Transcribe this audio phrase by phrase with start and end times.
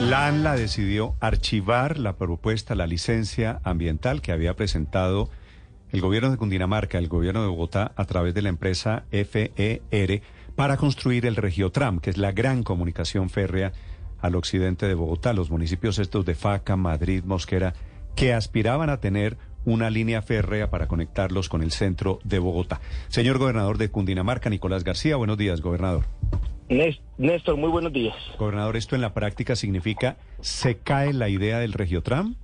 [0.00, 5.28] La ANLA decidió archivar la propuesta, la licencia ambiental que había presentado
[5.92, 10.22] el gobierno de Cundinamarca, el gobierno de Bogotá, a través de la empresa FER,
[10.56, 13.72] para construir el Regiotram, que es la gran comunicación férrea
[14.22, 17.74] al occidente de Bogotá, los municipios estos de Faca, Madrid, Mosquera,
[18.16, 19.36] que aspiraban a tener
[19.66, 22.80] una línea férrea para conectarlos con el centro de Bogotá.
[23.08, 26.04] Señor gobernador de Cundinamarca, Nicolás García, buenos días, gobernador.
[27.18, 28.14] Néstor, muy buenos días.
[28.38, 32.36] Gobernador, ¿esto en la práctica significa se cae la idea del Regiotram?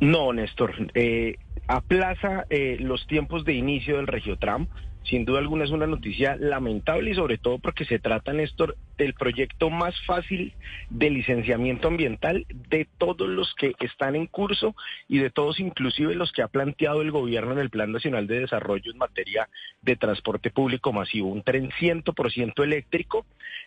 [0.00, 0.74] No, Néstor.
[0.92, 1.36] Eh,
[1.68, 4.68] aplaza eh, los tiempos de inicio del Regiotram
[5.04, 9.14] sin duda alguna es una noticia lamentable y sobre todo porque se trata, Néstor, del
[9.14, 10.52] proyecto más fácil
[10.90, 14.74] de licenciamiento ambiental de todos los que están en curso
[15.08, 18.40] y de todos inclusive los que ha planteado el gobierno en el Plan Nacional de
[18.40, 19.48] Desarrollo en materia
[19.82, 21.28] de transporte público masivo.
[21.28, 23.24] Un tren 100% eléctrico.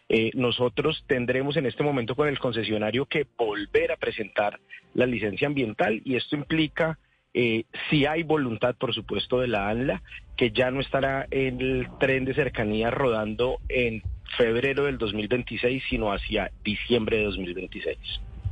[0.09, 4.59] Eh, nosotros tendremos en este momento con el concesionario que volver a presentar
[4.93, 6.99] la licencia ambiental y esto implica
[7.33, 10.01] eh, si hay voluntad, por supuesto, de la ANLA,
[10.35, 14.01] que ya no estará en el tren de cercanía rodando en
[14.37, 17.97] febrero del 2026, sino hacia diciembre de 2026.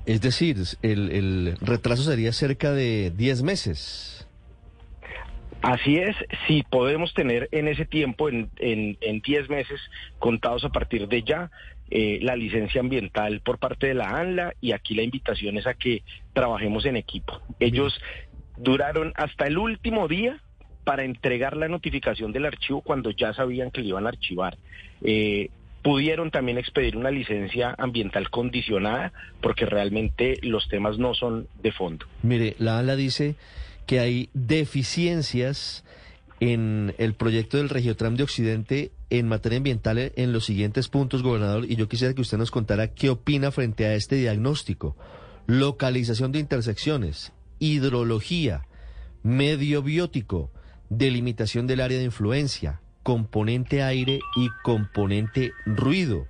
[0.06, 4.28] Es decir, el, retraso sería cerca de 10 meses.
[5.62, 6.16] Así es,
[6.48, 9.80] si podemos tener en ese tiempo, en 10 meses
[10.18, 11.52] contados a partir de ya,
[11.92, 15.74] eh, la licencia ambiental por parte de la ANLA y aquí la invitación es a
[15.74, 17.42] que trabajemos en equipo.
[17.60, 18.00] Ellos
[18.60, 20.42] Duraron hasta el último día
[20.84, 24.58] para entregar la notificación del archivo cuando ya sabían que le iban a archivar.
[25.02, 25.50] Eh,
[25.82, 32.06] pudieron también expedir una licencia ambiental condicionada porque realmente los temas no son de fondo.
[32.22, 33.36] Mire, la ALA dice
[33.86, 35.84] que hay deficiencias
[36.40, 41.66] en el proyecto del Regiotram de Occidente en materia ambiental en los siguientes puntos, gobernador,
[41.66, 44.96] y yo quisiera que usted nos contara qué opina frente a este diagnóstico.
[45.48, 48.66] Localización de intersecciones, hidrología,
[49.24, 50.52] medio biótico,
[50.90, 56.28] delimitación del área de influencia, componente aire y componente ruido.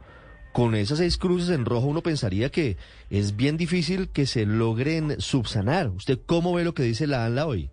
[0.52, 2.78] Con esas seis cruces en rojo uno pensaría que
[3.10, 5.90] es bien difícil que se logren subsanar.
[5.90, 7.70] ¿Usted cómo ve lo que dice la ANLA hoy?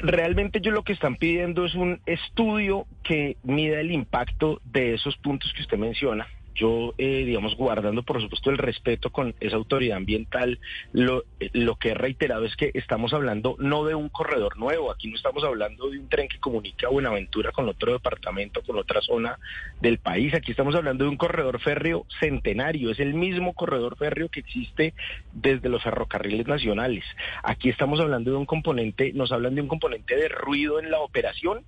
[0.00, 5.16] Realmente ellos lo que están pidiendo es un estudio que mida el impacto de esos
[5.16, 9.96] puntos que usted menciona yo, eh, digamos, guardando por supuesto el respeto con esa autoridad
[9.96, 10.58] ambiental,
[10.92, 15.08] lo, lo que he reiterado es que estamos hablando no de un corredor nuevo, aquí
[15.08, 19.38] no estamos hablando de un tren que comunica Buenaventura con otro departamento, con otra zona
[19.80, 24.28] del país, aquí estamos hablando de un corredor férreo centenario, es el mismo corredor férreo
[24.28, 24.94] que existe
[25.32, 27.04] desde los ferrocarriles nacionales.
[27.42, 31.00] Aquí estamos hablando de un componente, nos hablan de un componente de ruido en la
[31.00, 31.64] operación,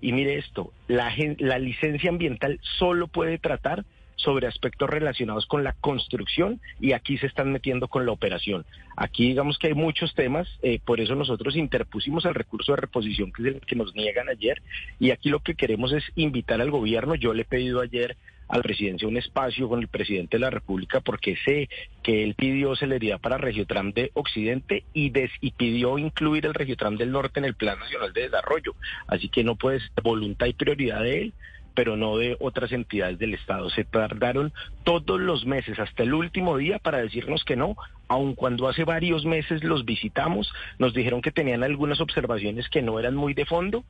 [0.00, 3.84] y mire esto, la, la licencia ambiental solo puede tratar
[4.18, 8.66] sobre aspectos relacionados con la construcción y aquí se están metiendo con la operación.
[8.96, 13.32] Aquí digamos que hay muchos temas, eh, por eso nosotros interpusimos el recurso de reposición
[13.32, 14.60] que es el que nos niegan ayer
[14.98, 17.14] y aquí lo que queremos es invitar al gobierno.
[17.14, 18.16] Yo le he pedido ayer
[18.48, 21.68] al presidente un espacio con el presidente de la República porque sé
[22.02, 27.12] que él pidió celeridad para Regiotram de Occidente y, y pidió incluir el Regiotram del
[27.12, 28.74] Norte en el Plan Nacional de Desarrollo.
[29.06, 31.32] Así que no puede ser voluntad y prioridad de él
[31.78, 33.70] pero no de otras entidades del Estado.
[33.70, 34.52] Se tardaron
[34.82, 37.76] todos los meses, hasta el último día, para decirnos que no,
[38.08, 42.98] aun cuando hace varios meses los visitamos, nos dijeron que tenían algunas observaciones que no
[42.98, 43.84] eran muy de fondo,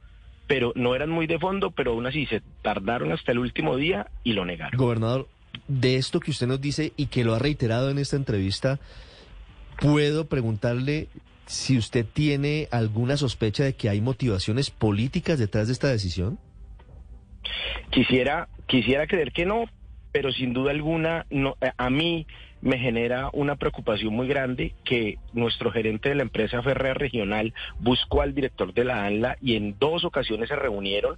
[0.46, 4.08] pero no eran muy de fondo, pero aún así se tardaron hasta el último día
[4.22, 4.78] y lo negaron.
[4.78, 5.26] Gobernador,
[5.66, 8.80] de esto que usted nos dice y que lo ha reiterado en esta entrevista,
[9.80, 11.08] ¿puedo preguntarle
[11.46, 16.38] si usted tiene alguna sospecha de que hay motivaciones políticas detrás de esta decisión?
[17.98, 19.64] Quisiera, quisiera creer que no,
[20.12, 22.28] pero sin duda alguna no, eh, a mí
[22.60, 28.22] me genera una preocupación muy grande que nuestro gerente de la empresa férrea regional buscó
[28.22, 31.16] al director de la ANLA y en dos ocasiones se reunieron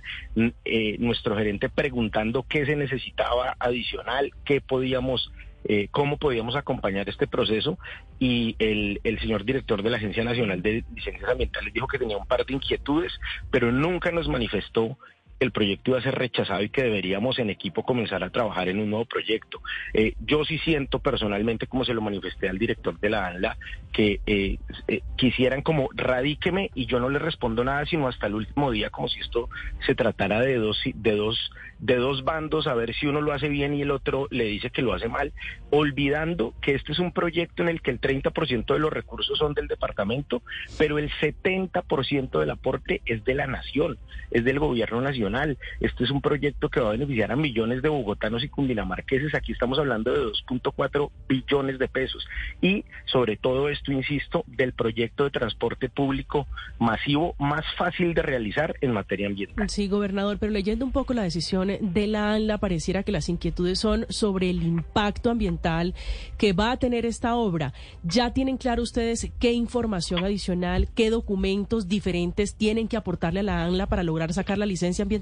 [0.64, 5.30] eh, nuestro gerente preguntando qué se necesitaba adicional, qué podíamos
[5.64, 7.78] eh, cómo podíamos acompañar este proceso
[8.18, 12.16] y el, el, señor director de la Agencia Nacional de Licencias Ambientales dijo que tenía
[12.16, 13.12] un par de inquietudes,
[13.50, 14.96] pero nunca nos manifestó
[15.40, 18.78] el proyecto iba a ser rechazado y que deberíamos en equipo comenzar a trabajar en
[18.78, 19.62] un nuevo proyecto.
[19.94, 23.56] Eh, yo sí siento personalmente, como se lo manifesté al director de la ANLA,
[23.90, 28.34] que eh, eh, quisieran como radíqueme y yo no le respondo nada sino hasta el
[28.34, 29.48] último día, como si esto
[29.86, 33.48] se tratara de dos, de dos, de dos bandos, a ver si uno lo hace
[33.48, 35.32] bien y el otro le dice que lo hace mal,
[35.70, 39.54] olvidando que este es un proyecto en el que el 30% de los recursos son
[39.54, 40.42] del departamento,
[40.78, 43.98] pero el 70% del aporte es de la nación,
[44.30, 45.58] es del gobierno nacional nacional.
[45.80, 49.34] Este es un proyecto que va a beneficiar a millones de bogotanos y cundinamarqueses.
[49.34, 52.26] Aquí estamos hablando de 2.4 billones de pesos.
[52.60, 56.46] Y sobre todo esto, insisto, del proyecto de transporte público
[56.78, 59.68] masivo más fácil de realizar en materia ambiental.
[59.70, 63.78] Sí, gobernador, pero leyendo un poco la decisión de la ANLA, pareciera que las inquietudes
[63.78, 65.94] son sobre el impacto ambiental
[66.38, 67.72] que va a tener esta obra.
[68.02, 73.64] ¿Ya tienen claro ustedes qué información adicional, qué documentos diferentes tienen que aportarle a la
[73.64, 75.19] ANLA para lograr sacar la licencia ambiental?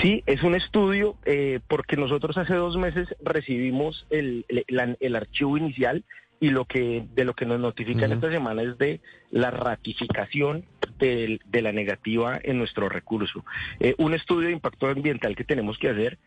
[0.00, 6.04] Sí, es un estudio eh, porque nosotros hace dos meses recibimos el, el, archivo inicial
[6.40, 9.00] y lo que de lo que nos notifican esta semana es de
[9.30, 10.64] la ratificación
[10.98, 13.44] de, la negativa en nuestro recurso.
[13.80, 16.18] Eh, un estudio de impacto ambiental que tenemos que hacer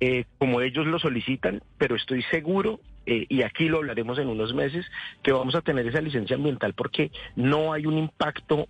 [0.00, 4.52] eh, como ellos lo solicitan, pero estoy seguro, eh, y aquí lo hablaremos en unos
[4.52, 4.84] meses,
[5.22, 8.66] que vamos a tener esa licencia ambiental porque no hay un impacto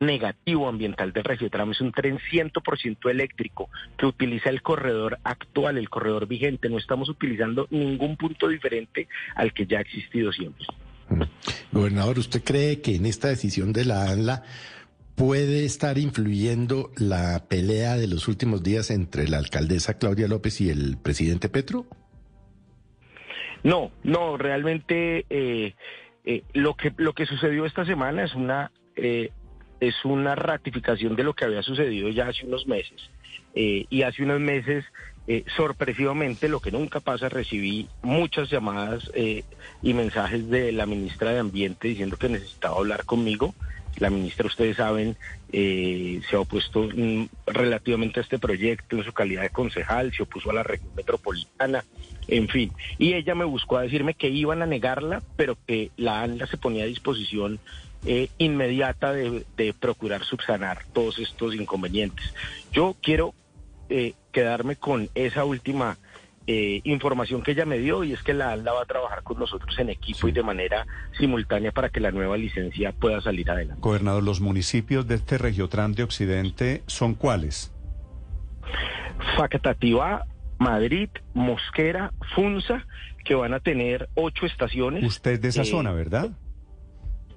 [0.00, 1.70] negativo ambiental del Regiotram.
[1.70, 6.68] Es un tren 100% eléctrico que utiliza el corredor actual, el corredor vigente.
[6.68, 10.66] No estamos utilizando ningún punto diferente al que ya ha existido siempre.
[11.72, 14.42] Gobernador, ¿usted cree que en esta decisión de la ANLA
[15.16, 20.70] puede estar influyendo la pelea de los últimos días entre la alcaldesa Claudia López y
[20.70, 21.86] el presidente Petro?
[23.62, 25.74] No, no, realmente eh,
[26.24, 29.30] eh, lo que lo que sucedió esta semana es una eh,
[29.80, 33.10] es una ratificación de lo que había sucedido ya hace unos meses.
[33.54, 34.84] Eh, y hace unos meses,
[35.26, 39.42] eh, sorpresivamente, lo que nunca pasa, recibí muchas llamadas eh,
[39.82, 43.54] y mensajes de la ministra de Ambiente diciendo que necesitaba hablar conmigo.
[43.98, 45.16] La ministra, ustedes saben,
[45.50, 50.50] se ha opuesto mm, relativamente a este proyecto en su calidad de concejal, se opuso
[50.50, 51.84] a la región metropolitana,
[52.28, 52.70] en fin.
[52.98, 56.56] Y ella me buscó a decirme que iban a negarla, pero que la ANLA se
[56.56, 57.58] ponía a disposición
[58.04, 62.34] eh, inmediata de, procurar subsanar todos estos inconvenientes.
[62.72, 63.34] Yo quiero
[63.88, 65.98] eh, quedarme con esa última
[66.46, 69.38] eh, información que ella me dio y es que la ALDA va a trabajar con
[69.38, 70.86] nosotros en equipo y de manera
[71.18, 73.80] simultánea para que la nueva licencia pueda salir adelante.
[73.82, 77.72] Gobernador, los municipios de este Regiotran de Occidente son cuáles?
[79.36, 80.24] Facatativá,
[80.58, 82.86] Madrid, Mosquera, Funza,
[83.24, 85.04] que van a tener ocho estaciones.
[85.04, 86.30] Usted de esa zona, ¿verdad?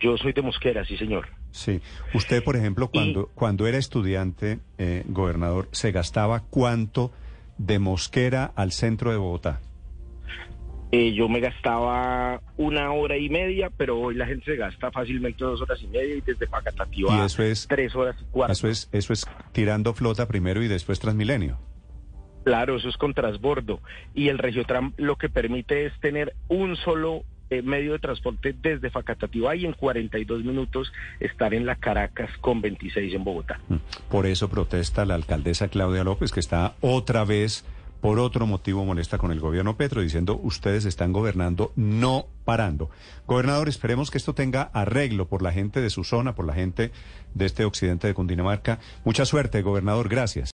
[0.03, 1.29] Yo soy de Mosquera, sí, señor.
[1.51, 1.79] Sí.
[2.13, 7.11] Usted, por ejemplo, cuando, cuando era estudiante, eh, gobernador, ¿se gastaba cuánto
[7.57, 9.61] de Mosquera al centro de Bogotá?
[10.91, 15.41] Eh, yo me gastaba una hora y media, pero hoy la gente se gasta fácilmente
[15.41, 18.51] dos horas y media y desde Pacatativa eso es, tres horas y cuarto.
[18.51, 21.57] Eso es, eso es tirando flota primero y después Transmilenio.
[22.43, 23.79] Claro, eso es con transbordo.
[24.13, 27.23] Y el Regiotram lo que permite es tener un solo
[27.61, 33.13] medio de transporte desde Facatativá y en 42 minutos estar en la Caracas con 26
[33.13, 33.59] en Bogotá.
[33.69, 33.75] Mm.
[34.09, 37.65] Por eso protesta la alcaldesa Claudia López, que está otra vez
[38.03, 42.89] por otro motivo molesta con el gobierno Petro, diciendo ustedes están gobernando no parando.
[43.27, 46.91] Gobernador, esperemos que esto tenga arreglo por la gente de su zona, por la gente
[47.33, 48.79] de este occidente de Cundinamarca.
[49.05, 50.51] Mucha suerte, gobernador, gracias.